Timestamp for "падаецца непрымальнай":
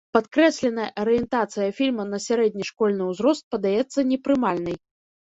3.57-4.77